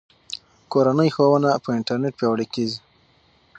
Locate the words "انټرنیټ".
1.79-2.13